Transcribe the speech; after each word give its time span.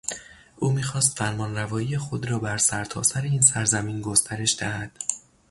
او 0.57 0.71
میخواست 0.71 1.17
فرمانروایی 1.19 1.97
خود 1.97 2.25
را 2.25 2.39
بر 2.39 2.57
سرتاسر 2.57 3.21
این 3.21 3.41
سرزمین 3.41 4.01
گسترش 4.01 4.57
دهد. 4.59 4.91